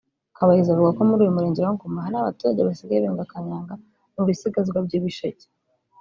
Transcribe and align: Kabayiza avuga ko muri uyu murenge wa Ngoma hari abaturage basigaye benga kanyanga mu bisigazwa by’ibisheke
Kabayiza 0.37 0.69
avuga 0.71 0.95
ko 0.97 1.01
muri 1.07 1.21
uyu 1.23 1.35
murenge 1.35 1.59
wa 1.65 1.73
Ngoma 1.75 2.05
hari 2.05 2.15
abaturage 2.17 2.61
basigaye 2.67 3.03
benga 3.03 3.31
kanyanga 3.31 3.73
mu 4.15 4.23
bisigazwa 4.27 4.77
by’ibisheke 4.85 5.45